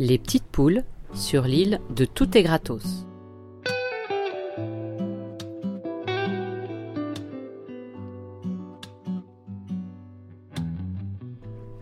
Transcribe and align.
Les 0.00 0.18
petites 0.18 0.46
poules 0.46 0.82
sur 1.14 1.44
l'île 1.44 1.80
de 1.90 2.04
Tout 2.04 2.36
est 2.36 2.42
gratos. 2.42 3.06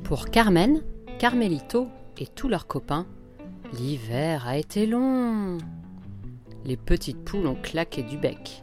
Pour 0.04 0.28
Carmen, 0.28 0.82
Carmelito 1.18 1.88
et 2.18 2.26
tous 2.26 2.48
leurs 2.48 2.66
copains, 2.66 3.06
l'hiver 3.72 4.46
a 4.46 4.58
été 4.58 4.86
long. 4.86 5.56
Les 6.66 6.76
petites 6.76 7.24
poules 7.24 7.46
ont 7.46 7.54
claqué 7.54 8.02
du 8.02 8.18
bec. 8.18 8.62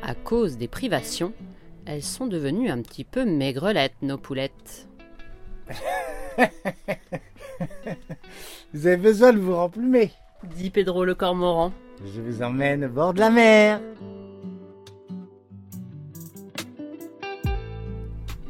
À 0.00 0.14
cause 0.14 0.58
des 0.58 0.68
privations, 0.68 1.32
elles 1.86 2.04
sont 2.04 2.28
devenues 2.28 2.70
un 2.70 2.82
petit 2.82 3.02
peu 3.02 3.24
maigrelettes, 3.24 4.00
nos 4.00 4.16
poulettes. 4.16 4.86
vous 8.74 8.86
avez 8.86 8.96
besoin 8.96 9.32
de 9.32 9.38
vous 9.38 9.54
remplumer, 9.54 10.12
dit 10.56 10.70
Pedro 10.70 11.04
le 11.04 11.14
cormoran. 11.14 11.72
Je 12.04 12.20
vous 12.20 12.42
emmène 12.42 12.84
au 12.84 12.88
bord 12.88 13.14
de 13.14 13.20
la 13.20 13.30
mer. 13.30 13.80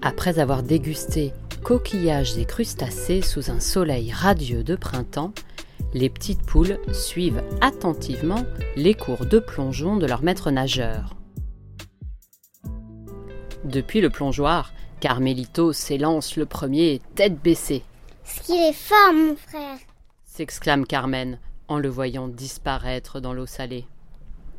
Après 0.02 0.38
avoir 0.38 0.62
dégusté 0.62 1.32
coquillages 1.62 2.36
et 2.36 2.44
crustacés 2.44 3.22
sous 3.22 3.50
un 3.50 3.58
soleil 3.58 4.12
radieux 4.12 4.62
de 4.62 4.76
printemps, 4.76 5.32
les 5.94 6.10
petites 6.10 6.42
poules 6.42 6.78
suivent 6.92 7.42
attentivement 7.62 8.44
les 8.76 8.94
cours 8.94 9.24
de 9.24 9.38
plongeon 9.38 9.96
de 9.96 10.06
leur 10.06 10.22
maître 10.22 10.50
nageur. 10.50 11.16
Depuis 13.64 14.02
le 14.02 14.10
plongeoir, 14.10 14.74
Carmelito 15.00 15.72
s'élance 15.72 16.36
le 16.36 16.44
premier, 16.44 17.00
tête 17.14 17.42
baissée. 17.42 17.82
Ce 18.24 18.40
qu'il 18.40 18.62
est 18.62 18.72
fort, 18.72 19.12
mon 19.12 19.36
frère 19.36 19.78
s'exclame 20.34 20.84
Carmen 20.84 21.38
en 21.68 21.78
le 21.78 21.88
voyant 21.88 22.26
disparaître 22.26 23.20
dans 23.20 23.32
l'eau 23.32 23.46
salée. 23.46 23.86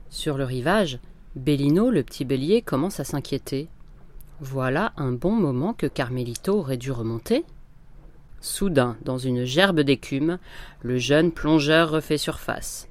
Sur 0.10 0.38
le 0.38 0.46
rivage, 0.46 1.00
Bellino, 1.36 1.92
le 1.92 2.02
petit 2.02 2.24
bélier, 2.24 2.62
commence 2.62 3.02
à 3.02 3.04
s'inquiéter. 3.04 3.68
Voilà 4.40 4.94
un 4.96 5.12
bon 5.12 5.34
moment 5.34 5.74
que 5.74 5.86
Carmelito 5.86 6.58
aurait 6.58 6.78
dû 6.78 6.94
remonter. 6.94 7.44
Soudain, 8.40 8.96
dans 9.02 9.18
une 9.18 9.44
gerbe 9.44 9.82
d'écume, 9.82 10.40
le 10.82 10.98
jeune 10.98 11.34
plongeur 11.34 11.90
refait 11.90 12.18
surface. 12.18 12.88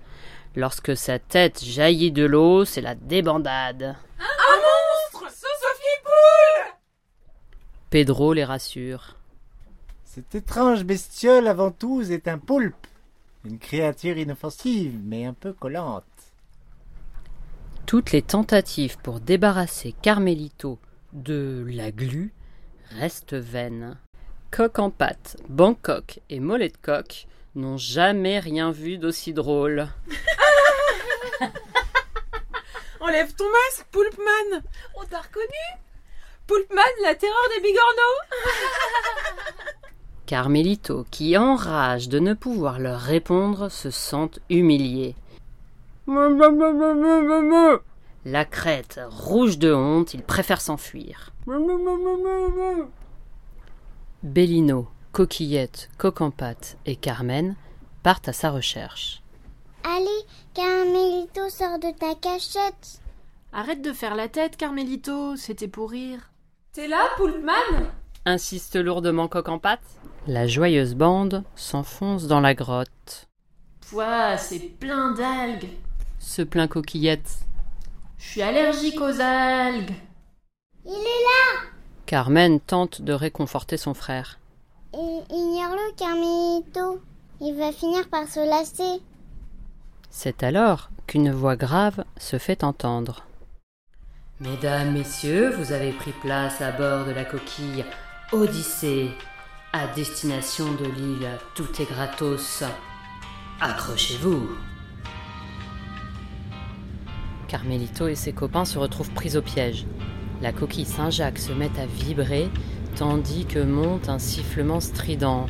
Lorsque 0.56 0.94
sa 0.94 1.18
tête 1.18 1.64
jaillit 1.64 2.12
de 2.12 2.26
l'eau, 2.26 2.66
c'est 2.66 2.82
la 2.82 2.94
débandade. 2.94 3.96
Un 4.18 5.16
monstre 5.16 5.34
Sophie 5.34 6.02
Poule 6.04 6.74
Pedro 7.88 8.34
les 8.34 8.44
rassure. 8.44 9.16
Cette 10.14 10.36
étrange 10.36 10.84
bestiole 10.84 11.48
avant 11.48 11.72
tout 11.72 12.00
est 12.02 12.28
un 12.28 12.38
poulpe, 12.38 12.86
une 13.44 13.58
créature 13.58 14.16
inoffensive 14.16 14.96
mais 15.02 15.24
un 15.24 15.32
peu 15.32 15.52
collante. 15.52 16.04
Toutes 17.84 18.12
les 18.12 18.22
tentatives 18.22 18.96
pour 18.98 19.18
débarrasser 19.18 19.92
Carmelito 20.02 20.78
de 21.14 21.66
la 21.68 21.90
glu 21.90 22.32
restent 22.90 23.34
vaines. 23.34 23.98
Coq 24.52 24.78
en 24.78 24.90
pâte, 24.90 25.36
Bangkok 25.48 26.20
et 26.30 26.38
mollet 26.38 26.68
de 26.68 26.76
coq 26.76 27.26
n'ont 27.56 27.76
jamais 27.76 28.38
rien 28.38 28.70
vu 28.70 28.98
d'aussi 28.98 29.32
drôle. 29.32 29.88
Enlève 33.00 33.34
ton 33.34 33.50
masque, 33.50 33.86
Poulpman 33.90 34.62
On 34.94 35.04
t'a 35.06 35.22
reconnu? 35.22 35.82
Poulpman, 36.46 36.82
la 37.02 37.16
terreur 37.16 37.48
des 37.56 37.62
bigorneaux 37.62 38.20
Carmelito, 40.26 41.04
qui 41.10 41.36
enrage 41.36 42.08
de 42.08 42.18
ne 42.18 42.32
pouvoir 42.32 42.78
leur 42.78 43.00
répondre, 43.00 43.68
se 43.68 43.90
sent 43.90 44.30
humilié. 44.48 45.14
La 48.24 48.44
crête, 48.44 49.00
rouge 49.08 49.58
de 49.58 49.72
honte, 49.72 50.14
il 50.14 50.22
préfère 50.22 50.60
s'enfuir. 50.60 51.30
Bellino, 54.22 54.88
Coquillette, 55.12 55.90
Coq 55.98 56.20
en 56.22 56.30
pâte 56.30 56.78
et 56.86 56.96
Carmen 56.96 57.54
partent 58.02 58.28
à 58.28 58.32
sa 58.32 58.50
recherche. 58.50 59.22
Allez, 59.84 60.08
Carmelito, 60.54 61.50
sors 61.50 61.78
de 61.78 61.90
ta 61.98 62.14
cachette. 62.14 63.00
Arrête 63.52 63.82
de 63.82 63.92
faire 63.92 64.14
la 64.14 64.28
tête, 64.28 64.56
Carmelito, 64.56 65.36
c'était 65.36 65.68
pour 65.68 65.90
rire. 65.90 66.30
T'es 66.72 66.88
là, 66.88 67.10
Poulpman 67.16 67.52
insiste 68.24 68.76
lourdement 68.76 69.28
Coq 69.28 69.48
en 69.48 69.58
pâte. 69.58 69.82
La 70.26 70.46
joyeuse 70.46 70.94
bande 70.94 71.44
s'enfonce 71.54 72.26
dans 72.26 72.40
la 72.40 72.54
grotte. 72.54 73.28
Pouah, 73.88 74.38
c'est 74.38 74.58
plein 74.58 75.12
d'algues 75.12 75.68
se 76.24 76.42
plaint 76.42 76.68
Coquillette. 76.68 77.38
Je 78.18 78.24
suis 78.24 78.42
allergique 78.42 79.00
aux 79.00 79.20
algues. 79.20 79.92
Il 80.84 80.92
est 80.92 80.94
là 80.94 81.68
Carmen 82.06 82.60
tente 82.60 83.02
de 83.02 83.12
réconforter 83.12 83.76
son 83.76 83.94
frère. 83.94 84.38
Ignore-le, 84.92 85.94
Carmelito. 85.96 87.00
Il 87.40 87.54
va 87.56 87.72
finir 87.72 88.08
par 88.08 88.26
se 88.28 88.40
lasser. 88.40 89.02
C'est 90.10 90.42
alors 90.42 90.90
qu'une 91.06 91.30
voix 91.30 91.56
grave 91.56 92.04
se 92.16 92.38
fait 92.38 92.64
entendre. 92.64 93.26
Mesdames, 94.40 94.92
Messieurs, 94.92 95.50
vous 95.50 95.72
avez 95.72 95.92
pris 95.92 96.12
place 96.12 96.60
à 96.60 96.72
bord 96.72 97.06
de 97.06 97.12
la 97.12 97.24
coquille 97.24 97.84
Odyssée, 98.32 99.10
à 99.74 99.88
destination 99.88 100.66
de 100.74 100.84
l'île 100.84 101.28
Tout 101.56 101.66
est 101.80 101.90
gratos. 101.90 102.62
Accrochez-vous. 103.60 104.48
Carmelito 107.48 108.06
et 108.06 108.14
ses 108.14 108.32
copains 108.32 108.64
se 108.64 108.78
retrouvent 108.78 109.10
pris 109.10 109.36
au 109.36 109.42
piège. 109.42 109.84
La 110.42 110.52
coquille 110.52 110.84
Saint-Jacques 110.84 111.40
se 111.40 111.52
met 111.52 111.72
à 111.76 111.86
vibrer 111.86 112.48
tandis 112.94 113.46
que 113.46 113.58
monte 113.58 114.08
un 114.08 114.20
sifflement 114.20 114.78
strident. 114.78 115.46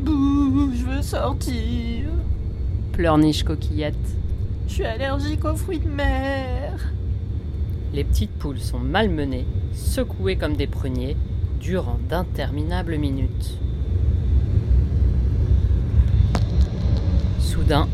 Bouh, 0.00 0.72
je 0.74 0.84
veux 0.84 1.02
sortir. 1.02 2.08
Pleurniche 2.90 3.44
coquillette. 3.44 3.94
Je 4.66 4.72
suis 4.72 4.84
allergique 4.84 5.44
aux 5.44 5.54
fruits 5.54 5.78
de 5.78 5.88
mer. 5.88 6.92
Les 7.92 8.04
petites 8.04 8.38
poules 8.38 8.60
sont 8.60 8.78
malmenées, 8.78 9.46
secouées 9.72 10.36
comme 10.36 10.56
des 10.56 10.68
pruniers, 10.68 11.16
durant 11.58 11.98
d'interminables 12.08 12.96
minutes. 12.96 13.58
Soudain, 17.40 17.88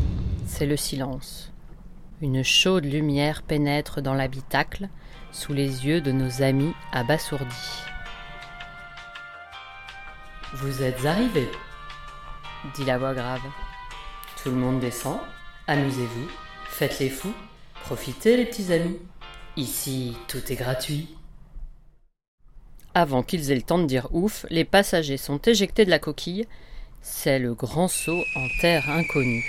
c'est 0.45 0.67
le 0.67 0.77
silence. 0.77 1.51
Une 2.21 2.43
chaude 2.43 2.85
lumière 2.85 3.41
pénètre 3.41 4.01
dans 4.01 4.13
l'habitacle, 4.13 4.87
sous 5.31 5.53
les 5.53 5.85
yeux 5.87 5.99
de 5.99 6.11
nos 6.11 6.43
amis 6.43 6.73
abasourdis. 6.91 7.81
Vous 10.53 10.83
êtes 10.83 11.05
arrivés, 11.05 11.49
dit 12.75 12.85
la 12.85 12.99
voix 12.99 13.13
grave. 13.15 13.41
Tout 14.41 14.49
le 14.49 14.55
monde 14.55 14.79
descend, 14.79 15.17
amusez-vous, 15.67 16.27
faites 16.65 16.99
les 16.99 17.09
fous, 17.09 17.33
profitez 17.83 18.37
les 18.37 18.45
petits 18.45 18.71
amis. 18.71 18.99
Ici, 19.57 20.15
tout 20.27 20.51
est 20.51 20.55
gratuit. 20.55 21.17
Avant 22.93 23.23
qu'ils 23.23 23.51
aient 23.51 23.55
le 23.55 23.63
temps 23.63 23.79
de 23.79 23.87
dire 23.87 24.07
ouf, 24.11 24.45
les 24.51 24.65
passagers 24.65 25.17
sont 25.17 25.39
éjectés 25.39 25.83
de 25.83 25.89
la 25.89 25.97
coquille. 25.97 26.47
C'est 27.01 27.39
le 27.39 27.55
grand 27.55 27.87
saut 27.87 28.23
en 28.35 28.47
terre 28.61 28.87
inconnue. 28.87 29.43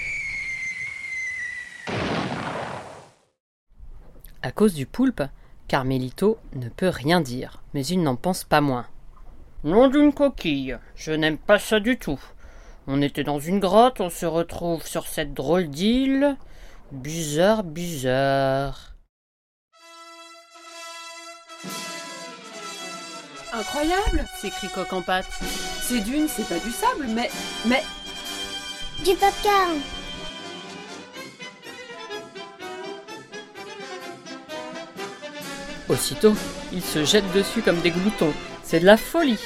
À 4.40 4.50
cause 4.50 4.72
du 4.72 4.86
poulpe, 4.86 5.22
Carmelito 5.66 6.38
ne 6.54 6.70
peut 6.70 6.88
rien 6.88 7.20
dire, 7.20 7.62
mais 7.74 7.84
il 7.84 8.02
n'en 8.02 8.16
pense 8.16 8.44
pas 8.44 8.62
moins. 8.62 8.86
Nom 9.62 9.88
d'une 9.88 10.14
coquille, 10.14 10.78
je 10.96 11.12
n'aime 11.12 11.36
pas 11.36 11.58
ça 11.58 11.80
du 11.80 11.98
tout. 11.98 12.20
On 12.86 13.02
était 13.02 13.24
dans 13.24 13.40
une 13.40 13.60
grotte, 13.60 14.00
on 14.00 14.08
se 14.08 14.24
retrouve 14.24 14.86
sur 14.86 15.06
cette 15.06 15.34
drôle 15.34 15.68
d'île. 15.68 16.38
Bizarre, 16.92 17.62
bizarre. 17.62 18.97
Incroyable 23.52 24.24
s'écrie 24.40 24.68
Coq 24.68 24.92
en 24.92 25.02
pâte. 25.02 25.26
Ces 25.82 26.00
dunes, 26.00 26.28
c'est 26.28 26.46
pas 26.48 26.58
du 26.58 26.70
sable, 26.70 27.06
mais. 27.08 27.30
mais. 27.64 27.82
Du 29.04 29.14
popcorn 29.14 29.78
Aussitôt, 35.88 36.34
ils 36.72 36.82
se 36.82 37.04
jettent 37.04 37.32
dessus 37.32 37.62
comme 37.62 37.80
des 37.80 37.90
gloutons. 37.90 38.32
C'est 38.62 38.80
de 38.80 38.84
la 38.86 38.96
folie. 38.96 39.38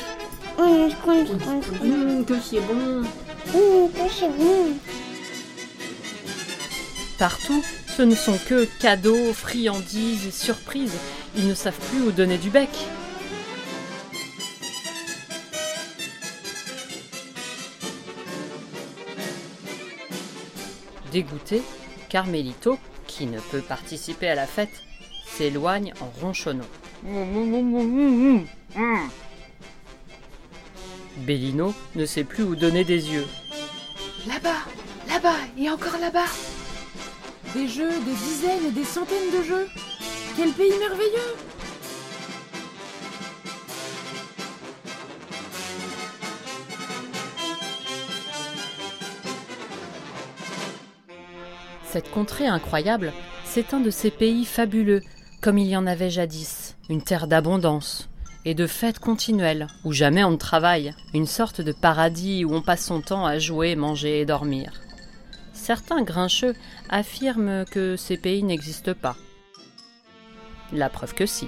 Hum, 0.59 0.91
Hum, 1.07 2.25
que 2.25 2.35
c'est 2.41 2.61
bon. 2.61 3.03
hum, 3.55 3.91
que 3.93 4.13
c'est 4.13 4.29
bon. 4.29 4.73
Partout, 7.19 7.63
ce 7.97 8.03
ne 8.03 8.17
sont 8.17 8.39
que 8.49 8.65
cadeaux, 8.81 9.33
friandises 9.33 10.27
et 10.27 10.31
surprises. 10.33 10.95
Ils 11.37 11.47
ne 11.47 11.55
savent 11.55 11.79
plus 11.91 12.03
où 12.03 12.11
donner 12.11 12.39
du 12.39 12.51
bec. 12.51 12.69
Dégoûté, 21.13 21.63
Carmelito, 22.09 22.79
qui 23.07 23.27
ne 23.27 23.39
peut 23.39 23.61
participer 23.61 24.29
à 24.29 24.35
la 24.35 24.47
fête, 24.47 24.83
s'éloigne 25.27 25.93
en 26.01 26.07
ronchonnant. 26.21 26.65
Bellino 31.19 31.75
ne 31.97 32.07
sait 32.07 32.25
plus 32.25 32.45
où 32.45 32.57
donner 32.57 32.85
des 32.85 33.13
yeux. 33.13 33.27
Là-bas, 34.27 34.63
là-bas 35.09 35.37
et 35.59 35.69
encore 35.69 35.99
là-bas. 36.01 36.31
Des 37.55 37.69
jeux, 37.69 37.91
des 37.91 38.15
dizaines 38.15 38.67
et 38.69 38.73
des 38.73 38.85
centaines 38.85 39.31
de 39.39 39.43
jeux. 39.43 39.69
Quel 40.37 40.53
pays 40.53 40.79
merveilleux 40.79 41.37
Cette 51.93 52.11
contrée 52.11 52.47
incroyable, 52.47 53.13
c'est 53.45 53.75
un 53.75 53.81
de 53.81 53.91
ces 53.91 54.11
pays 54.11 54.47
fabuleux, 54.47 55.03
comme 55.43 55.59
il 55.59 55.67
y 55.67 55.77
en 55.77 55.87
avait 55.87 56.09
jadis, 56.09 56.75
une 56.89 57.03
terre 57.03 57.27
d'abondance 57.27 58.09
et 58.47 58.55
de 58.55 58.67
fêtes 58.67 58.99
continuelles, 58.99 59.67
où 59.85 59.93
jamais 59.93 60.25
on 60.25 60.31
ne 60.31 60.37
travaille, 60.37 60.95
une 61.13 61.27
sorte 61.27 61.61
de 61.61 61.73
paradis 61.73 62.47
où 62.47 62.55
on 62.55 62.63
passe 62.63 62.87
son 62.87 63.03
temps 63.03 63.27
à 63.27 63.39
jouer, 63.39 63.77
manger 63.77 64.21
et 64.21 64.25
dormir. 64.25 64.81
Certains 65.53 66.03
grincheux 66.03 66.55
affirment 66.89 67.67
que 67.67 67.97
ces 67.97 68.17
pays 68.17 68.43
n'existent 68.43 68.95
pas. 68.95 69.17
La 70.73 70.89
preuve 70.89 71.13
que 71.13 71.27
si. 71.27 71.47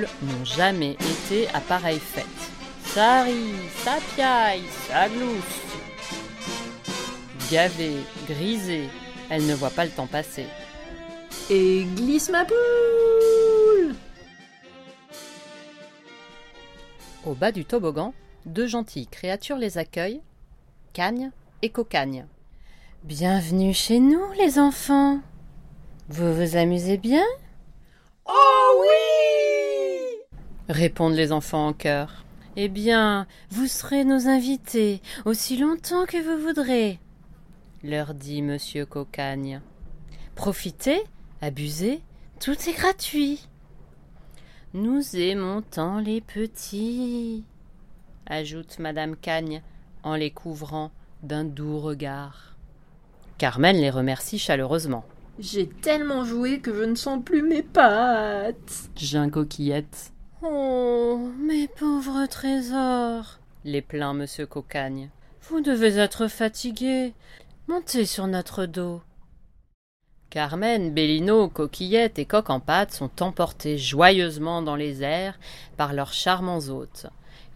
N'ont 0.00 0.44
jamais 0.44 0.92
été 0.92 1.48
à 1.54 1.60
pareille 1.60 2.00
fête. 2.00 2.24
Ça 2.84 3.22
rit, 3.22 3.54
ça 3.82 3.96
piaille, 4.14 4.62
ça 4.88 5.08
glousse. 5.08 5.62
Gavées, 7.50 8.02
grisées, 8.28 8.88
elles 9.30 9.46
ne 9.46 9.54
voient 9.54 9.70
pas 9.70 9.84
le 9.84 9.90
temps 9.90 10.06
passer. 10.06 10.46
Et 11.50 11.84
glisse 11.96 12.30
ma 12.30 12.44
poule 12.44 13.94
Au 17.24 17.34
bas 17.34 17.52
du 17.52 17.64
toboggan, 17.64 18.14
deux 18.46 18.66
gentilles 18.66 19.06
créatures 19.06 19.56
les 19.56 19.78
accueillent, 19.78 20.22
Cagne 20.92 21.30
et 21.62 21.70
Cocagne. 21.70 22.26
Bienvenue 23.02 23.74
chez 23.74 23.98
nous, 23.98 24.32
les 24.38 24.58
enfants. 24.58 25.20
Vous 26.08 26.34
vous 26.34 26.56
amusez 26.56 26.96
bien? 26.96 27.24
Oh 28.26 28.80
oui 28.80 29.23
répondent 30.68 31.14
les 31.14 31.32
enfants 31.32 31.68
en 31.68 31.72
chœur. 31.72 32.24
Eh 32.56 32.68
bien, 32.68 33.26
vous 33.50 33.66
serez 33.66 34.04
nos 34.04 34.28
invités 34.28 35.02
aussi 35.24 35.56
longtemps 35.56 36.06
que 36.06 36.22
vous 36.22 36.46
voudrez, 36.46 37.00
leur 37.82 38.14
dit 38.14 38.42
monsieur 38.42 38.86
Cocagne. 38.86 39.60
Profitez, 40.36 41.02
abusez, 41.40 42.00
tout 42.40 42.56
est 42.68 42.76
gratuit. 42.76 43.48
Nous 44.72 45.16
aimons 45.16 45.62
tant 45.62 45.98
les 45.98 46.20
petits, 46.20 47.44
ajoute 48.26 48.78
madame 48.78 49.16
Cagne 49.16 49.62
en 50.02 50.14
les 50.14 50.30
couvrant 50.30 50.90
d'un 51.22 51.44
doux 51.44 51.78
regard. 51.78 52.56
Carmen 53.38 53.76
les 53.76 53.90
remercie 53.90 54.38
chaleureusement. 54.38 55.04
J'ai 55.38 55.66
tellement 55.68 56.24
joué 56.24 56.60
que 56.60 56.72
je 56.72 56.84
ne 56.84 56.94
sens 56.94 57.22
plus 57.24 57.42
mes 57.42 57.62
pattes. 57.62 58.90
Jean 58.96 59.28
Coquillette. 59.28 60.12
Oh, 60.46 61.32
mes 61.38 61.68
pauvres 61.68 62.26
trésors, 62.26 63.38
les 63.64 63.80
plaint 63.80 64.14
monsieur 64.14 64.44
Cocagne. 64.44 65.08
Vous 65.48 65.62
devez 65.62 65.96
être 65.96 66.28
fatigués. 66.28 67.14
Montez 67.66 68.04
sur 68.04 68.26
notre 68.26 68.66
dos. 68.66 69.00
Carmen, 70.28 70.92
Bellino, 70.92 71.48
Coquillette 71.48 72.18
et 72.18 72.26
Coq 72.26 72.50
en 72.50 72.60
pâte 72.60 72.92
sont 72.92 73.22
emportés 73.22 73.78
joyeusement 73.78 74.60
dans 74.60 74.76
les 74.76 75.02
airs 75.02 75.38
par 75.78 75.94
leurs 75.94 76.12
charmants 76.12 76.68
hôtes. 76.68 77.06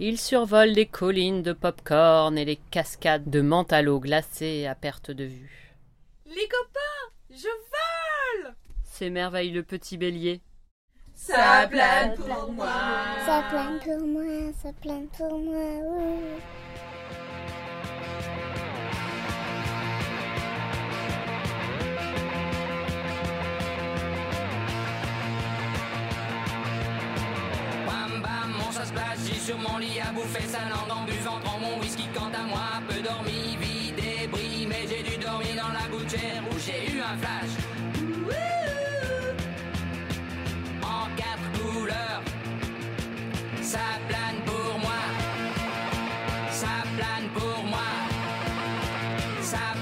Ils 0.00 0.19
survolent 0.19 0.70
les 0.70 0.87
collines 0.87 1.43
de 1.43 1.52
pop-corn 1.52 2.38
et 2.38 2.46
les 2.46 2.56
cascades 2.70 3.29
de 3.29 3.40
l'eau 3.82 4.00
glacée 4.00 4.67
à 4.67 4.75
perte 4.75 5.11
de 5.11 5.25
vue. 5.25 5.75
Les 6.25 6.49
copains, 6.49 7.12
je 7.31 7.49
vole 8.44 8.55
S'émerveille 8.85 9.50
le 9.50 9.62
petit 9.62 9.99
bélier. 9.99 10.40
Ça 11.19 11.67
plane 11.69 12.14
pour 12.14 12.52
moi 12.52 12.67
Ça 13.28 13.42
plane 13.50 13.78
pour 13.84 14.08
moi, 14.08 14.22
ça 14.62 14.70
plane 14.80 15.06
pour 15.08 15.38
moi. 15.38 15.54
ouh. 15.84 16.22
Sur 29.44 29.58
mon 29.58 29.78
lit 29.78 30.00
à 30.00 30.10
bouffer 30.12 30.46
sa 30.46 30.60
langue 30.70 30.90
en 30.90 31.04
buvant, 31.04 31.38
prends 31.42 31.58
mon 31.58 31.78
whisky 31.80 32.04
quant 32.14 32.32
à 32.32 32.46
moi, 32.46 32.80
peu 32.88 33.02
dormi, 33.02 33.56
vie 33.60 33.92
débris, 33.92 34.66
mais 34.66 34.86
j'ai 34.88 35.02
dû 35.02 35.19
dormir 35.19 35.54
dans 35.54 35.72
la 35.72 35.86
gouttière 35.94 36.42
où 36.50 36.58
j'ai 36.58 36.94
eu 36.94 37.00
un 37.00 37.16
flash. 37.19 37.67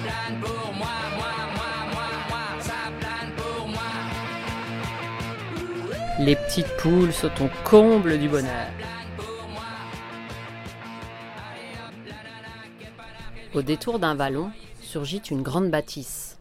Plane 0.06 0.40
pour 0.40 0.72
moi, 0.74 0.86
moi, 1.16 1.32
moi, 1.54 1.70
moi, 1.92 2.08
moi, 2.28 2.62
ça 2.62 2.90
plane 3.00 3.32
pour 3.36 3.68
moi. 3.68 3.80
Les 6.20 6.36
petites 6.36 6.76
poules 6.76 7.12
sont 7.12 7.32
au 7.42 7.48
comble 7.64 8.18
du 8.18 8.28
bonheur. 8.28 8.68
Au 13.54 13.62
détour 13.62 13.98
d'un 13.98 14.14
vallon 14.14 14.50
surgit 14.80 15.22
une 15.30 15.42
grande 15.42 15.70
bâtisse. 15.70 16.38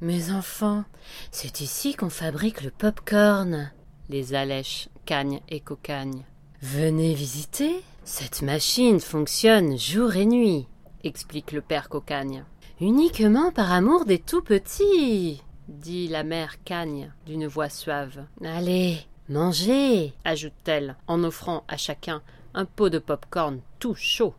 Mes 0.00 0.32
enfants, 0.32 0.84
c'est 1.30 1.60
ici 1.60 1.94
qu'on 1.94 2.10
fabrique 2.10 2.62
le 2.62 2.70
pop-corn. 2.70 3.70
Les 4.08 4.34
allèches, 4.34 4.88
cagne 5.06 5.40
et 5.48 5.60
cocagne. 5.60 6.24
Venez 6.60 7.14
visiter. 7.14 7.82
Cette 8.04 8.42
machine 8.42 8.98
fonctionne 8.98 9.78
jour 9.78 10.16
et 10.16 10.26
nuit, 10.26 10.66
explique 11.04 11.52
le 11.52 11.60
père 11.60 11.88
cocagne. 11.88 12.44
Uniquement 12.82 13.52
par 13.52 13.70
amour 13.70 14.06
des 14.06 14.18
tout 14.18 14.42
petits, 14.42 15.40
dit 15.68 16.08
la 16.08 16.24
mère 16.24 16.64
cagne 16.64 17.12
d'une 17.26 17.46
voix 17.46 17.68
suave. 17.68 18.26
Allez, 18.44 18.98
mangez, 19.28 20.14
ajoute-t-elle 20.24 20.96
en 21.06 21.22
offrant 21.22 21.62
à 21.68 21.76
chacun 21.76 22.22
un 22.54 22.64
pot 22.64 22.88
de 22.88 22.98
pop-corn 22.98 23.60
tout 23.78 23.94
chaud. 23.94 24.34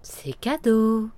C'est 0.00 0.32
cadeau. 0.32 1.10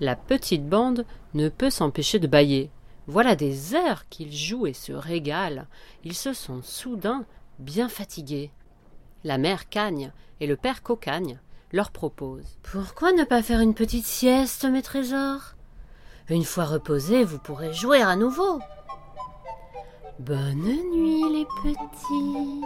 La 0.00 0.16
petite 0.16 0.68
bande 0.68 1.06
ne 1.32 1.48
peut 1.48 1.70
s'empêcher 1.70 2.18
de 2.18 2.26
bâiller. 2.26 2.68
Voilà 3.06 3.36
des 3.36 3.74
heures 3.74 4.06
qu'ils 4.10 4.36
jouent 4.36 4.66
et 4.66 4.74
se 4.74 4.92
régalent. 4.92 5.64
Ils 6.04 6.12
se 6.12 6.34
sentent 6.34 6.62
soudain 6.62 7.24
bien 7.58 7.88
fatigués. 7.88 8.50
La 9.24 9.38
mère 9.38 9.70
Cagne 9.70 10.12
et 10.40 10.46
le 10.46 10.56
père 10.56 10.82
Cocagne 10.82 11.40
leur 11.72 11.90
proposent. 11.90 12.58
Pourquoi 12.62 13.12
ne 13.12 13.24
pas 13.24 13.42
faire 13.42 13.60
une 13.60 13.74
petite 13.74 14.06
sieste, 14.06 14.64
mes 14.64 14.82
trésors? 14.82 15.54
Une 16.28 16.44
fois 16.44 16.64
reposés, 16.64 17.24
vous 17.24 17.38
pourrez 17.38 17.72
jouer 17.72 18.02
à 18.02 18.16
nouveau. 18.16 18.60
Bonne 20.18 20.62
nuit, 20.92 21.22
les 21.32 21.46
petits. 21.62 22.62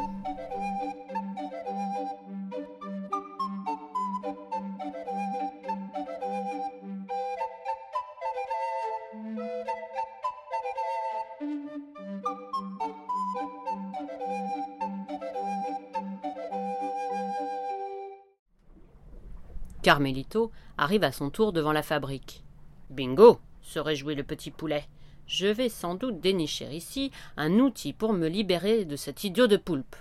Carmelito 19.83 20.51
arrive 20.77 21.05
à 21.05 21.13
son 21.13 21.31
tour 21.31 21.53
devant 21.53 21.73
la 21.73 21.83
fabrique. 21.83 22.43
Bingo 22.91 23.41
se 23.63 23.79
réjouit 23.79 24.15
le 24.15 24.23
petit 24.23 24.51
poulet. 24.51 24.85
Je 25.27 25.47
vais 25.47 25.69
sans 25.69 25.95
doute 25.95 26.21
dénicher 26.21 26.75
ici 26.75 27.13
un 27.37 27.59
outil 27.61 27.93
pour 27.93 28.13
me 28.13 28.29
libérer 28.29 28.85
de 28.85 28.97
cet 28.97 29.25
idiot 29.25 29.47
de 29.47 29.57
poulpe. 29.57 29.97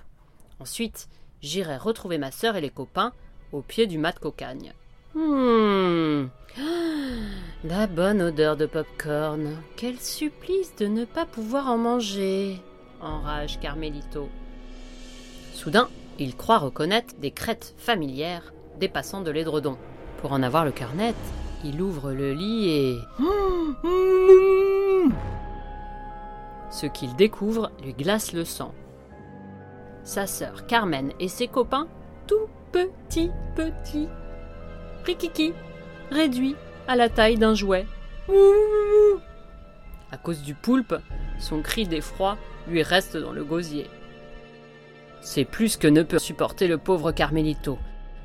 Ensuite, 0.60 1.08
j'irai 1.42 1.78
retrouver 1.78 2.18
ma 2.18 2.32
sœur 2.32 2.56
et 2.56 2.62
les 2.62 2.70
copains 2.70 3.14
au 3.52 3.62
pied 3.62 3.88
du 3.88 3.98
mat 3.98 4.14
de 4.14 4.20
cocagne. 4.20 4.74
Hmm. 5.14 6.28
La 7.64 7.88
bonne 7.88 8.22
odeur 8.22 8.58
de 8.58 8.66
popcorn. 8.66 9.58
Quel 9.76 10.00
supplice 10.00 10.76
de 10.78 10.88
ne 10.88 11.06
pas 11.06 11.26
pouvoir 11.26 11.68
en 11.68 11.78
manger. 11.78 12.58
Enrage 13.02 13.60
Carmelito. 13.60 14.30
Soudain, 15.54 15.90
il 16.20 16.36
croit 16.36 16.58
reconnaître 16.58 17.16
des 17.20 17.32
crêtes 17.32 17.76
familières 17.78 18.54
dépassant 18.80 19.22
de 19.22 19.32
l'édredon. 19.32 19.78
Pour 20.22 20.32
en 20.32 20.42
avoir 20.42 20.66
le 20.66 20.72
carnet, 20.72 21.14
il 21.64 21.82
ouvre 21.82 22.12
le 22.12 22.34
lit 22.34 22.70
et... 22.70 22.98
Ce 26.72 26.86
qu'il 26.86 27.16
découvre 27.16 27.72
lui 27.84 27.94
glace 27.94 28.34
le 28.34 28.46
sang. 28.46 28.74
Sa 30.04 30.28
sœur 30.28 30.66
Carmen 30.66 31.12
et 31.20 31.28
ses 31.28 31.48
copains, 31.48 31.88
tout 32.28 32.48
petits, 32.72 33.32
petits. 33.56 34.08
Rikiki, 35.06 35.54
réduit 36.12 36.56
à 36.88 36.96
la 36.96 37.10
taille 37.10 37.38
d'un 37.38 37.54
jouet. 37.54 37.86
À 40.12 40.18
cause 40.18 40.42
du 40.42 40.54
poulpe, 40.56 40.96
son 41.40 41.62
cri 41.62 41.88
d'effroi 41.88 42.38
lui 42.68 42.84
reste 42.84 43.18
dans 43.18 43.32
le 43.32 43.44
gosier. 43.44 43.88
C'est 45.22 45.46
plus 45.46 45.78
que 45.78 45.88
ne 45.88 46.04
peut 46.04 46.20
supporter 46.20 46.68
le 46.68 46.78
pauvre 46.78 47.12
Carmelito. 47.12 47.78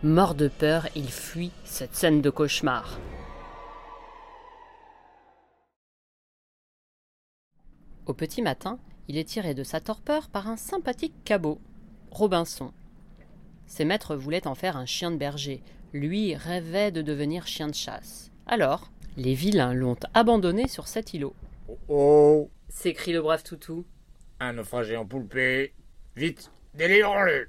Mort 0.05 0.35
de 0.35 0.49
peur, 0.49 0.87
il 0.95 1.11
fuit 1.11 1.51
cette 1.65 1.95
scène 1.95 2.21
de 2.21 2.29
cauchemar. 2.29 3.01
Au 8.05 8.13
petit 8.13 8.43
matin, 8.43 8.79
il 9.09 9.17
est 9.17 9.25
tiré 9.25 9.55
de 9.55 9.63
sa 9.63 9.81
torpeur 9.81 10.29
par 10.29 10.47
un 10.47 10.59
sympathique 10.59 11.15
cabot, 11.25 11.59
Robinson. 12.11 12.71
Ses 13.65 13.87
maîtres 13.87 14.15
voulaient 14.15 14.47
en 14.47 14.55
faire 14.55 14.77
un 14.77 14.85
chien 14.85 15.11
de 15.11 15.17
berger. 15.17 15.63
Lui 15.95 16.35
rêvait 16.35 16.93
de 16.93 17.01
devenir 17.01 17.47
chien 17.47 17.69
de 17.69 17.75
chasse. 17.75 18.31
Alors, 18.47 18.93
les 19.17 19.33
vilains 19.33 19.73
l'ont 19.73 19.97
abandonné 20.13 20.69
sur 20.69 20.87
cet 20.87 21.15
îlot. 21.15 21.35
Oh, 21.67 21.79
oh 21.89 22.51
s'écrie 22.69 23.15
le 23.15 23.23
brave 23.23 23.43
toutou. 23.43 23.87
Un 24.39 24.53
naufragé 24.53 24.99
en 24.99 25.07
poulpé 25.07 25.73
Vite, 26.15 26.51
délivrons-le 26.75 27.49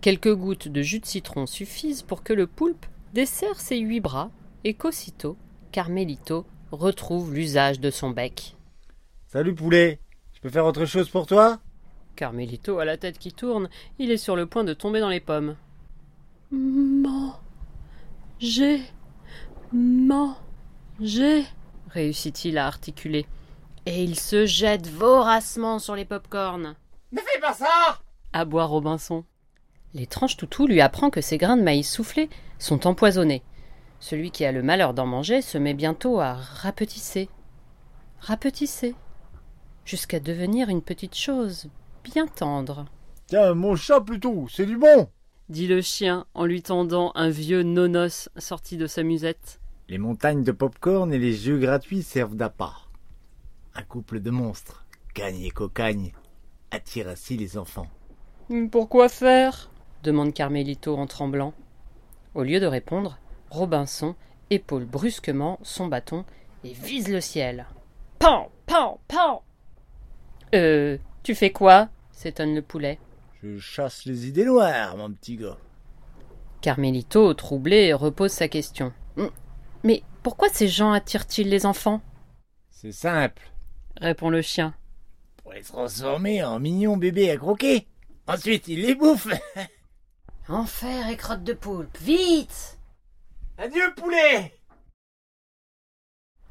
Quelques 0.00 0.34
gouttes 0.34 0.68
de 0.68 0.80
jus 0.80 1.00
de 1.00 1.06
citron 1.06 1.44
suffisent 1.46 2.02
pour 2.02 2.22
que 2.22 2.32
le 2.32 2.46
poulpe 2.46 2.86
desserre 3.12 3.60
ses 3.60 3.78
huit 3.78 4.00
bras 4.00 4.30
et 4.64 4.72
qu'aussitôt, 4.72 5.36
Carmelito 5.72 6.46
retrouve 6.72 7.34
l'usage 7.34 7.80
de 7.80 7.90
son 7.90 8.08
bec. 8.10 8.56
Salut 9.26 9.54
poulet, 9.54 10.00
je 10.32 10.40
peux 10.40 10.48
faire 10.48 10.64
autre 10.64 10.86
chose 10.86 11.10
pour 11.10 11.26
toi? 11.26 11.58
Carmelito 12.16 12.78
a 12.78 12.86
la 12.86 12.96
tête 12.96 13.18
qui 13.18 13.32
tourne, 13.32 13.68
il 13.98 14.10
est 14.10 14.16
sur 14.16 14.36
le 14.36 14.46
point 14.46 14.64
de 14.64 14.72
tomber 14.72 15.00
dans 15.00 15.10
les 15.10 15.20
pommes. 15.20 15.56
Manger, 16.50 17.30
manger, 19.72 21.44
réussit-il 21.90 22.56
à 22.56 22.66
articuler. 22.66 23.26
Et 23.84 24.02
il 24.02 24.18
se 24.18 24.46
jette 24.46 24.86
voracement 24.88 25.78
sur 25.78 25.94
les 25.94 26.04
pop-corns. 26.06 26.74
Ne 27.12 27.18
fais 27.18 27.40
pas 27.40 27.52
ça 27.52 28.00
aboie 28.32 28.64
Robinson. 28.64 29.24
L'étrange 29.94 30.36
toutou 30.36 30.66
lui 30.66 30.80
apprend 30.80 31.10
que 31.10 31.20
ces 31.20 31.38
grains 31.38 31.56
de 31.56 31.62
maïs 31.62 31.90
soufflés 31.90 32.30
sont 32.58 32.86
empoisonnés. 32.86 33.42
Celui 33.98 34.30
qui 34.30 34.44
a 34.44 34.52
le 34.52 34.62
malheur 34.62 34.94
d'en 34.94 35.06
manger 35.06 35.42
se 35.42 35.58
met 35.58 35.74
bientôt 35.74 36.20
à 36.20 36.34
rapetisser. 36.34 37.28
Rapetisser. 38.20 38.94
Jusqu'à 39.84 40.20
devenir 40.20 40.68
une 40.68 40.82
petite 40.82 41.16
chose 41.16 41.68
bien 42.04 42.26
tendre. 42.26 42.86
Tiens, 43.26 43.54
mon 43.54 43.76
chat 43.76 44.00
plutôt, 44.00 44.46
c'est 44.48 44.66
du 44.66 44.76
bon 44.76 45.08
dit 45.50 45.66
le 45.66 45.82
chien 45.82 46.26
en 46.32 46.46
lui 46.46 46.62
tendant 46.62 47.10
un 47.16 47.28
vieux 47.28 47.62
nonos 47.64 48.28
sorti 48.36 48.76
de 48.76 48.86
sa 48.86 49.02
musette. 49.02 49.60
Les 49.88 49.98
montagnes 49.98 50.44
de 50.44 50.52
pop-corn 50.52 51.12
et 51.12 51.18
les 51.18 51.32
jeux 51.32 51.58
gratuits 51.58 52.04
servent 52.04 52.36
d'appât. 52.36 52.76
Un 53.74 53.82
couple 53.82 54.20
de 54.20 54.30
monstres, 54.30 54.86
gagne 55.14 55.42
et 55.42 55.50
cocagne, 55.50 56.12
attire 56.70 57.08
ainsi 57.08 57.36
les 57.36 57.58
enfants. 57.58 57.88
Pourquoi 58.70 59.08
faire? 59.08 59.70
Demande 60.02 60.32
Carmelito 60.34 60.96
en 60.96 61.06
tremblant. 61.06 61.52
Au 62.34 62.42
lieu 62.42 62.60
de 62.60 62.66
répondre, 62.66 63.18
Robinson 63.50 64.14
épaule 64.50 64.84
brusquement 64.84 65.58
son 65.62 65.86
bâton 65.86 66.24
et 66.64 66.72
vise 66.72 67.08
le 67.08 67.20
ciel. 67.20 67.66
Pan, 68.18 68.50
pan, 68.66 69.00
pan 69.08 69.42
Euh, 70.54 70.98
tu 71.22 71.34
fais 71.34 71.50
quoi? 71.50 71.88
s'étonne 72.12 72.54
le 72.54 72.62
poulet. 72.62 72.98
Je 73.42 73.58
chasse 73.58 74.04
les 74.04 74.26
idées 74.28 74.44
noires, 74.44 74.96
mon 74.96 75.10
petit 75.10 75.36
gars. 75.36 75.56
Carmelito, 76.60 77.32
troublé, 77.34 77.94
repose 77.94 78.32
sa 78.32 78.48
question. 78.48 78.92
Hum, 79.16 79.30
mais 79.82 80.02
pourquoi 80.22 80.48
ces 80.50 80.68
gens 80.68 80.92
attirent-ils 80.92 81.48
les 81.48 81.64
enfants? 81.64 82.02
C'est 82.70 82.92
simple, 82.92 83.50
répond 83.98 84.28
le 84.28 84.42
chien. 84.42 84.74
Pour 85.42 85.52
les 85.54 85.62
transformer 85.62 86.44
en 86.44 86.58
mignons 86.60 86.98
bébés 86.98 87.30
à 87.30 87.36
croquer. 87.38 87.86
Ensuite, 88.26 88.68
ils 88.68 88.82
les 88.82 88.94
bouffent. 88.94 89.28
Enfer 90.50 91.08
et 91.08 91.16
crotte 91.16 91.44
de 91.44 91.52
poulpe, 91.52 91.96
vite 91.98 92.76
Adieu, 93.56 93.94
poulet 93.96 94.52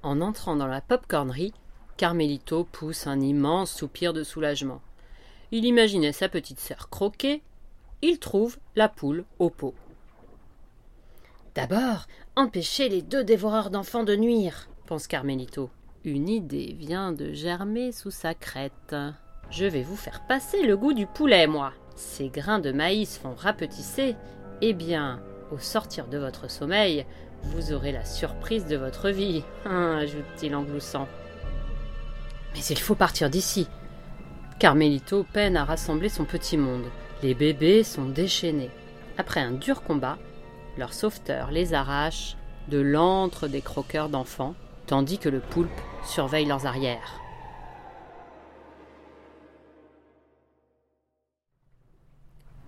En 0.04 0.22
entrant 0.22 0.56
dans 0.56 0.68
la 0.68 0.80
popcornerie, 0.80 1.54
Carmelito 1.98 2.64
pousse 2.64 3.08
un 3.08 3.20
immense 3.20 3.74
soupir 3.74 4.14
de 4.14 4.24
soulagement. 4.24 4.80
Il 5.52 5.66
imaginait 5.66 6.14
sa 6.14 6.30
petite 6.30 6.62
sœur 6.62 6.90
croquer. 6.90 7.42
Il 8.02 8.20
trouve 8.20 8.58
la 8.78 8.88
poule 8.88 9.26
au 9.38 9.50
pot. 9.50 9.76
D'abord, 11.54 12.08
empêcher 12.38 12.88
les 12.88 13.02
deux 13.02 13.26
dévoreurs 13.26 13.70
d'enfants 13.70 14.06
de 14.06 14.16
nuire, 14.16 14.70
pense 14.86 15.08
Carmelito. 15.08 15.70
Une 16.06 16.30
idée 16.30 16.74
vient 16.80 17.12
de 17.12 17.34
germer 17.34 17.92
sous 17.92 18.12
sa 18.12 18.34
crête. 18.34 18.96
Je 19.50 19.66
vais 19.66 19.84
vous 19.84 19.98
faire 19.98 20.26
passer 20.26 20.66
le 20.66 20.78
goût 20.78 20.94
du 20.94 21.06
poulet, 21.06 21.48
moi. 21.48 21.74
Ces 22.00 22.30
grains 22.30 22.60
de 22.60 22.72
maïs 22.72 23.18
font 23.18 23.36
rapetisser. 23.36 24.16
Eh 24.62 24.72
bien, 24.72 25.20
au 25.52 25.58
sortir 25.58 26.08
de 26.08 26.18
votre 26.18 26.50
sommeil, 26.50 27.06
vous 27.44 27.74
aurez 27.74 27.92
la 27.92 28.06
surprise 28.06 28.66
de 28.68 28.78
votre 28.78 29.10
vie, 29.10 29.44
ajoute-t-il 29.66 30.56
en 30.56 30.64
gloussant. 30.64 31.10
Mais 32.54 32.62
il 32.62 32.80
faut 32.80 32.96
partir 32.96 33.30
d'ici. 33.30 33.68
Carmelito 34.60 35.26
peine 35.34 35.58
à 35.58 35.66
rassembler 35.66 36.08
son 36.08 36.24
petit 36.24 36.56
monde. 36.56 36.86
Les 37.22 37.34
bébés 37.34 37.84
sont 37.84 38.06
déchaînés. 38.06 38.72
Après 39.18 39.42
un 39.42 39.52
dur 39.52 39.84
combat, 39.84 40.18
leur 40.78 40.94
sauveteur 40.94 41.52
les 41.52 41.74
arrache 41.74 42.38
de 42.70 42.80
l'antre 42.80 43.50
des 43.50 43.62
croqueurs 43.62 44.08
d'enfants, 44.08 44.56
tandis 44.88 45.18
que 45.18 45.28
le 45.28 45.42
poulpe 45.42 45.82
surveille 46.06 46.46
leurs 46.46 46.66
arrières. 46.66 47.20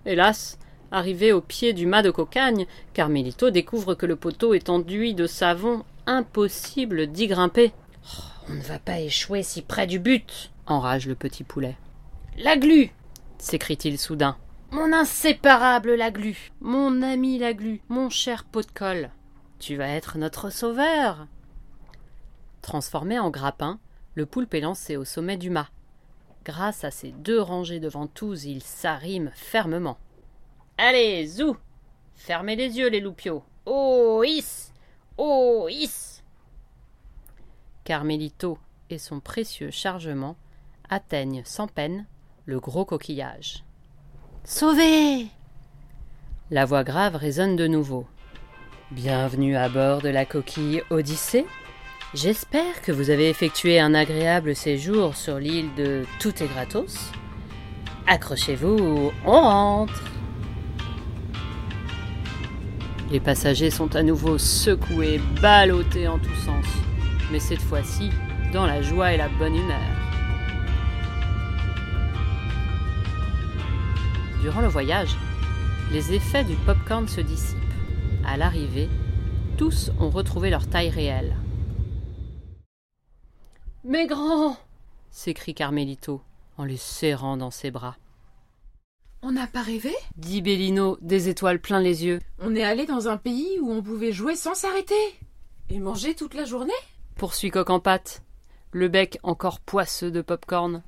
Hélas, 0.04 0.58
arrivé 0.90 1.32
au 1.32 1.40
pied 1.40 1.72
du 1.72 1.86
mât 1.86 2.02
de 2.02 2.10
cocagne, 2.10 2.66
Carmelito 2.92 3.50
découvre 3.50 3.94
que 3.94 4.06
le 4.06 4.16
poteau 4.16 4.54
est 4.54 4.68
enduit 4.68 5.14
de 5.14 5.26
savon, 5.26 5.84
impossible 6.06 7.06
d'y 7.06 7.28
grimper. 7.28 7.72
Oh, 8.04 8.22
on 8.50 8.54
ne 8.54 8.62
va 8.62 8.78
pas 8.78 9.00
échouer 9.00 9.42
si 9.42 9.62
près 9.62 9.86
du 9.86 9.98
but, 9.98 10.50
enrage 10.66 11.06
le 11.06 11.14
petit 11.14 11.44
poulet. 11.44 11.76
La 12.36 12.56
glu 12.56 12.90
s'écrie-t-il 13.38 13.98
soudain. 13.98 14.36
Mon 14.70 14.92
inséparable 14.92 15.94
Laglu, 15.94 16.50
mon 16.60 17.02
ami 17.02 17.38
Laglu, 17.38 17.80
mon 17.88 18.08
cher 18.08 18.44
pot 18.44 18.66
de 18.66 18.72
colle, 18.72 19.10
tu 19.58 19.76
vas 19.76 19.88
être 19.88 20.16
notre 20.16 20.50
sauveur. 20.50 21.26
Transformé 22.62 23.18
en 23.18 23.30
grappin, 23.30 23.78
le 24.14 24.26
poulpe 24.26 24.54
est 24.54 24.60
lancé 24.60 24.96
au 24.96 25.04
sommet 25.04 25.36
du 25.36 25.50
mât. 25.50 25.68
Grâce 26.44 26.82
à 26.82 26.90
ses 26.90 27.12
deux 27.12 27.40
rangées 27.40 27.78
de 27.78 27.88
ventouses, 27.88 28.44
il 28.44 28.62
s'arrime 28.62 29.30
fermement. 29.34 29.98
Allez, 30.76 31.26
zou 31.26 31.56
Fermez 32.16 32.56
les 32.56 32.78
yeux, 32.78 32.88
les 32.88 33.00
loupiaux 33.00 33.44
Oh, 33.64 34.22
is 34.26 34.72
Oh, 35.16 35.68
is 35.70 36.22
Carmelito 37.84 38.58
et 38.90 38.98
son 38.98 39.20
précieux 39.20 39.70
chargement 39.70 40.36
atteignent 40.88 41.42
sans 41.44 41.68
peine 41.68 42.06
le 42.44 42.58
gros 42.58 42.84
coquillage. 42.84 43.64
Sauvé 44.44 45.26
La 46.50 46.64
voix 46.64 46.82
grave 46.82 47.14
résonne 47.14 47.54
de 47.54 47.68
nouveau. 47.68 48.06
Bienvenue 48.90 49.56
à 49.56 49.68
bord 49.68 50.02
de 50.02 50.08
la 50.08 50.24
coquille 50.24 50.82
Odyssée. 50.90 51.46
J'espère 52.14 52.82
que 52.82 52.92
vous 52.92 53.08
avez 53.08 53.30
effectué 53.30 53.80
un 53.80 53.94
agréable 53.94 54.54
séjour 54.54 55.16
sur 55.16 55.38
l'île 55.38 55.74
de 55.78 56.04
Tout 56.20 56.42
est 56.42 56.46
gratos. 56.46 57.10
Accrochez-vous, 58.06 59.10
on 59.24 59.40
rentre. 59.40 60.02
Les 63.10 63.18
passagers 63.18 63.70
sont 63.70 63.96
à 63.96 64.02
nouveau 64.02 64.36
secoués, 64.36 65.22
ballottés 65.40 66.06
en 66.06 66.18
tous 66.18 66.34
sens, 66.34 66.66
mais 67.30 67.40
cette 67.40 67.62
fois-ci 67.62 68.10
dans 68.52 68.66
la 68.66 68.82
joie 68.82 69.14
et 69.14 69.16
la 69.16 69.30
bonne 69.30 69.56
humeur. 69.56 69.78
Durant 74.42 74.60
le 74.60 74.68
voyage, 74.68 75.16
les 75.90 76.12
effets 76.12 76.44
du 76.44 76.56
popcorn 76.56 77.08
se 77.08 77.22
dissipent. 77.22 77.56
À 78.26 78.36
l'arrivée, 78.36 78.90
Tous 79.56 79.90
ont 79.98 80.10
retrouvé 80.10 80.50
leur 80.50 80.66
taille 80.66 80.90
réelle. 80.90 81.36
Mais 83.84 84.06
grand 84.06 84.56
s'écrie 85.10 85.54
Carmelito 85.54 86.22
en 86.56 86.64
les 86.64 86.76
serrant 86.76 87.36
dans 87.36 87.50
ses 87.50 87.70
bras. 87.70 87.96
On 89.22 89.32
n'a 89.32 89.46
pas 89.46 89.62
rêvé? 89.62 89.92
Dit 90.16 90.40
Bellino, 90.40 90.98
des 91.00 91.28
étoiles 91.28 91.60
plein 91.60 91.80
les 91.80 92.04
yeux. 92.04 92.20
On 92.40 92.54
est 92.54 92.62
allé 92.62 92.86
dans 92.86 93.08
un 93.08 93.16
pays 93.16 93.58
où 93.60 93.70
on 93.70 93.82
pouvait 93.82 94.12
jouer 94.12 94.36
sans 94.36 94.54
s'arrêter. 94.54 94.94
Et 95.68 95.78
manger 95.78 96.14
toute 96.14 96.34
la 96.34 96.44
journée? 96.44 96.72
Poursuit 97.16 97.50
Coq 97.50 97.70
en 97.70 97.80
pâte, 97.80 98.22
le 98.72 98.88
bec 98.88 99.18
encore 99.22 99.60
poisseux 99.60 100.10
de 100.10 100.22
popcorn. 100.22 100.82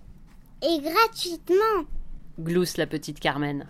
Et 0.63 0.81
gratuitement. 0.81 1.85
Glousse 2.39 2.77
la 2.77 2.87
petite 2.87 3.21
Carmen. 3.21 3.69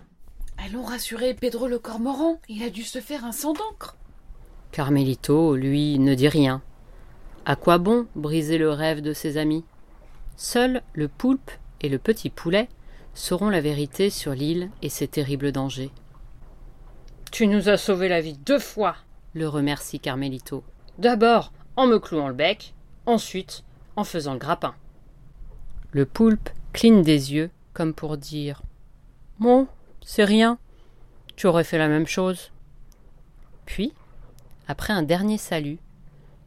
Allons 0.57 0.83
rassurer 0.83 1.33
Pedro 1.33 1.67
le 1.67 1.79
cormoran. 1.79 2.39
Il 2.47 2.63
a 2.63 2.69
dû 2.69 2.83
se 2.83 3.01
faire 3.01 3.25
un 3.25 3.31
sang 3.31 3.53
d'encre. 3.53 3.97
Carmelito, 4.71 5.55
lui, 5.55 5.99
ne 5.99 6.15
dit 6.15 6.29
rien. 6.29 6.61
À 7.47 7.55
quoi 7.55 7.77
bon 7.77 8.07
briser 8.15 8.57
le 8.57 8.71
rêve 8.71 9.01
de 9.01 9.13
ses 9.13 9.37
amis? 9.37 9.63
Seuls 10.35 10.81
le 10.93 11.07
poulpe 11.07 11.51
et 11.79 11.89
le 11.89 11.99
petit 11.99 12.31
poulet 12.31 12.67
sauront 13.13 13.49
la 13.49 13.61
vérité 13.61 14.09
sur 14.09 14.33
l'île 14.33 14.71
et 14.81 14.89
ses 14.89 15.07
terribles 15.07 15.51
dangers. 15.51 15.91
Tu 17.31 17.45
nous 17.45 17.69
as 17.69 17.77
sauvé 17.77 18.07
la 18.07 18.19
vie 18.19 18.37
deux 18.37 18.57
fois, 18.57 18.95
le 19.35 19.47
remercie 19.47 19.99
Carmelito. 19.99 20.63
D'abord 20.97 21.51
en 21.75 21.85
me 21.85 21.99
clouant 21.99 22.29
le 22.29 22.33
bec, 22.33 22.73
ensuite 23.05 23.63
en 23.95 24.03
faisant 24.03 24.33
le 24.33 24.39
grappin. 24.39 24.73
Le 25.91 26.05
poulpe 26.07 26.49
cligne 26.73 27.03
des 27.03 27.33
yeux 27.33 27.51
comme 27.73 27.93
pour 27.93 28.17
dire 28.17 28.63
Bon, 29.39 29.67
c'est 30.01 30.23
rien, 30.23 30.57
tu 31.35 31.45
aurais 31.45 31.63
fait 31.63 31.77
la 31.77 31.89
même 31.89 32.07
chose. 32.07 32.51
Puis, 33.65 33.93
après 34.67 34.93
un 34.93 35.03
dernier 35.03 35.37
salut, 35.37 35.77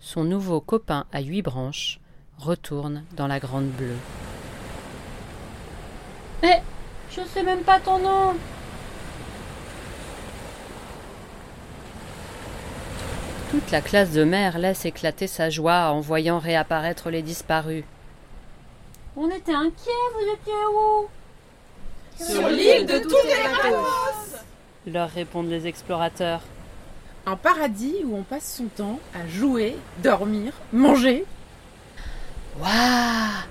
son 0.00 0.24
nouveau 0.24 0.60
copain 0.60 1.06
à 1.12 1.20
huit 1.20 1.42
branches 1.42 2.00
retourne 2.38 3.04
dans 3.16 3.26
la 3.26 3.40
grande 3.40 3.68
bleue. 3.68 3.96
Mais 6.42 6.62
je 7.10 7.20
sais 7.22 7.42
même 7.42 7.62
pas 7.62 7.80
ton 7.80 7.98
nom. 7.98 8.34
Toute 13.50 13.70
la 13.70 13.80
classe 13.80 14.12
de 14.12 14.24
mère 14.24 14.58
laisse 14.58 14.84
éclater 14.84 15.26
sa 15.26 15.48
joie 15.50 15.90
en 15.90 16.00
voyant 16.00 16.38
réapparaître 16.38 17.10
les 17.10 17.22
disparus. 17.22 17.84
On 19.16 19.28
était 19.30 19.54
inquiets, 19.54 19.90
vous 20.14 20.32
étiez 20.34 20.52
où? 20.74 21.08
Sur 22.22 22.48
l'île 22.48 22.86
de 22.86 22.98
tous 22.98 23.26
les 23.26 23.42
gratos 23.42 24.36
leur 24.86 25.10
répondent 25.10 25.48
les 25.48 25.66
explorateurs. 25.66 26.42
Un 27.30 27.36
paradis 27.36 27.96
où 28.06 28.16
on 28.16 28.22
passe 28.22 28.54
son 28.56 28.68
temps 28.68 29.00
à 29.14 29.28
jouer, 29.28 29.76
dormir, 30.02 30.54
manger. 30.72 31.26
Waouh 32.58 33.44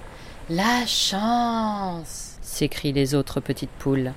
La 0.50 0.84
chance 0.88 2.40
s'écrient 2.42 2.92
les 2.92 3.14
autres 3.14 3.40
petites 3.40 3.70
poules. 3.70 4.14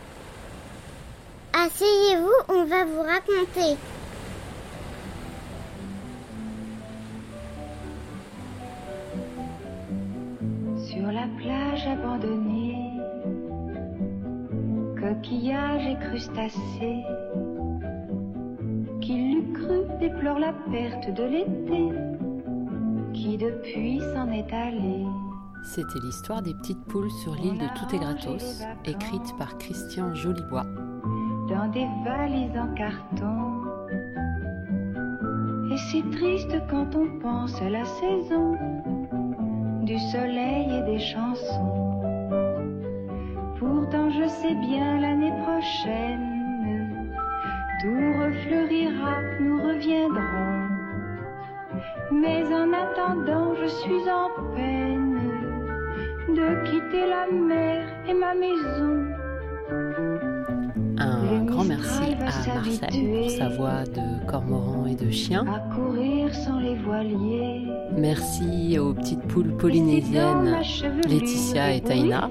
Asseyez-vous, 1.52 2.33
on 2.49 2.64
va 2.64 2.87
vous 2.87 3.02
raconter. 3.02 3.76
Sur 10.88 11.12
la 11.12 11.29
plage 11.37 11.87
abandonnée, 11.87 12.93
coquillages 14.99 15.87
et 15.87 15.99
crustacés, 16.07 17.05
qui 19.11 19.16
l'eût 19.16 19.53
cru 19.53 19.81
déplore 19.99 20.38
la 20.38 20.53
perte 20.70 21.12
de 21.12 21.25
l'été, 21.25 21.83
qui 23.12 23.37
depuis 23.37 23.99
s'en 24.14 24.31
est 24.31 24.53
allé. 24.53 25.05
C'était 25.64 25.99
l'histoire 26.05 26.42
des 26.42 26.55
petites 26.55 26.85
poules 26.85 27.11
sur 27.11 27.35
l'île 27.35 27.59
de 27.59 27.66
Tout 27.77 27.92
est 27.92 27.99
gratos, 27.99 28.62
écrite 28.85 29.37
par 29.37 29.59
Christian 29.59 30.14
Jolibois. 30.14 30.66
dans 31.49 31.68
des 31.73 31.88
valises 32.05 32.57
en 32.57 32.73
carton. 32.75 33.64
Et 35.73 35.77
c'est 35.90 36.09
triste 36.12 36.57
quand 36.70 36.94
on 36.94 37.18
pense 37.18 37.61
à 37.61 37.68
la 37.68 37.85
saison 37.85 38.55
du 39.83 39.99
soleil 39.99 40.68
et 40.73 40.83
des 40.83 41.01
chansons. 41.01 42.01
Pourtant 43.59 44.09
je 44.11 44.29
sais 44.29 44.55
bien 44.55 45.01
l'année 45.01 45.33
prochaine, 45.42 46.30
tout 47.81 48.12
refleurira, 48.19 49.23
nous 49.40 49.62
reviendrons. 49.62 50.69
Mais 52.12 52.45
en 52.47 52.73
attendant, 52.73 53.55
je 53.55 53.66
suis 53.66 54.11
en 54.11 54.29
peine 54.55 55.19
de 56.29 56.64
quitter 56.64 57.09
la 57.09 57.27
mer 57.31 57.87
et 58.09 58.14
ma 58.14 58.35
maison. 58.35 59.07
Un 60.99 61.45
grand 61.45 61.64
merci 61.64 62.12
à 62.12 62.55
Marcel 62.55 62.90
pour 62.90 63.31
sa 63.31 63.49
voix 63.49 63.85
de 63.85 64.31
cormoran 64.31 64.87
et 64.87 64.95
de 64.95 65.11
chien. 65.11 65.47
À 65.47 65.75
courir 65.75 66.35
sans 66.35 66.59
les 66.59 66.75
voiliers. 66.75 67.66
Merci 67.97 68.79
aux 68.79 68.93
petites 68.93 69.23
poules 69.23 69.57
polynésiennes 69.57 70.59
Laetitia 71.09 71.75
et 71.75 71.81
Taina. 71.81 72.31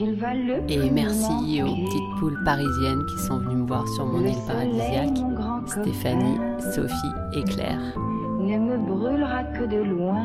Et 0.00 0.90
merci 0.90 1.62
aux 1.62 1.74
petites 1.74 2.20
poules 2.20 2.40
parisiennes 2.44 3.04
qui 3.06 3.18
sont 3.18 3.38
venues 3.38 3.62
me 3.62 3.66
voir 3.66 3.86
sur 3.88 4.06
mon 4.06 4.24
île 4.24 4.36
paradisiaque. 4.46 5.18
Stéphanie, 5.66 6.38
Sophie 6.72 7.14
et 7.34 7.42
Claire. 7.42 7.98
Ne 8.38 8.58
me 8.58 8.76
brûlera 8.76 9.42
que 9.44 9.64
de 9.64 9.82
loin. 9.82 10.22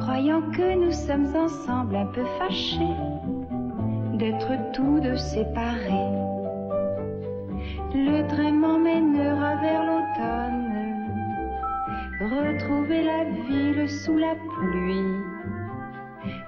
Croyant 0.00 0.42
que 0.50 0.84
nous 0.84 0.92
sommes 0.92 1.34
ensemble 1.34 1.96
un 1.96 2.06
peu 2.06 2.24
fâchés 2.38 2.96
d'être 4.18 4.52
tous 4.74 5.00
deux 5.00 5.16
séparés. 5.16 6.10
Le 7.94 8.26
train 8.28 8.52
m'emmènera 8.52 9.56
vers 9.56 9.84
l'automne, 9.84 11.08
retrouver 12.20 13.04
la 13.04 13.24
ville 13.24 13.88
sous 13.88 14.18
la 14.18 14.34
pluie. 14.34 15.31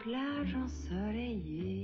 plage 0.00 0.56
ensoleillée. 0.64 1.79